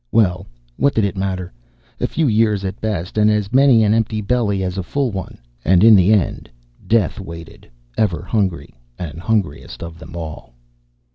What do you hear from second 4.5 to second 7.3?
as a full one. And in the end, Death